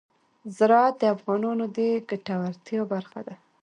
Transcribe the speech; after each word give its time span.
زراعت 0.57 0.95
د 0.99 1.03
افغانانو 1.15 1.65
د 1.77 1.79
ګټورتیا 2.09 2.81
برخه 2.93 3.19
ده. 3.27 3.35